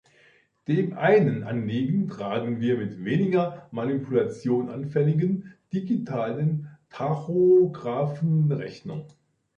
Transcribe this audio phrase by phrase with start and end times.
[0.67, 9.05] Dem einen Anliegen tragen wir mit weniger manipulationsanfälligen digitalen Tachographen Rechnung.